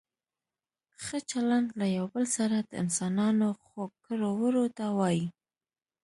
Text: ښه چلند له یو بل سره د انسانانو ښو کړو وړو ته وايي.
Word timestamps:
ښه 1.03 1.17
چلند 1.31 1.67
له 1.79 1.85
یو 1.97 2.05
بل 2.13 2.25
سره 2.37 2.57
د 2.61 2.71
انسانانو 2.83 3.47
ښو 3.63 3.81
کړو 4.05 4.29
وړو 4.41 4.65
ته 4.77 4.85
وايي. 4.97 5.25